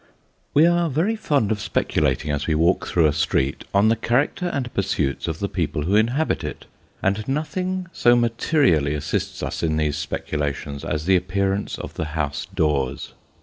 [0.55, 4.47] WE are very fond of speculating as we walk through a street, on the character
[4.47, 6.65] and pursuits of the people who inhabit it;
[7.03, 12.47] and nothing so materially assists us in these speculations as the appearance of the house
[12.55, 13.13] doors.